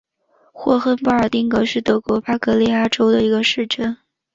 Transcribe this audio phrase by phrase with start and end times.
[0.51, 3.95] 霍亨波尔丁格是德国巴伐利亚州的一个市镇。